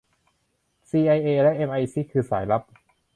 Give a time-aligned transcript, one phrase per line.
[0.89, 2.61] ซีไอเอและเอมไอซิกส์คือสายลับ